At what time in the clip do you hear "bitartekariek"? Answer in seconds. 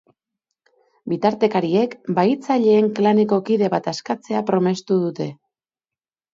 1.13-1.93